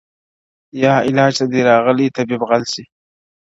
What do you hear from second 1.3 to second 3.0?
ته دي راغلی طبیب غل سي-